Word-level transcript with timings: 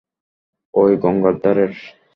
ঐ 0.73 0.83
গঙ্গার 1.03 1.35
ধারের? 1.43 1.73